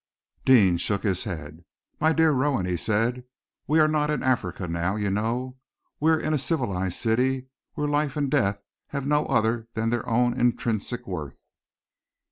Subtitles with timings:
[0.45, 1.63] Deane shook his head.
[1.99, 3.23] "My dear Rowan," he said,
[3.67, 5.57] "we are not in Africa now, you know.
[5.99, 10.09] We are in a civilized city, where life and death have no other than their
[10.09, 11.37] own intrinsic worth."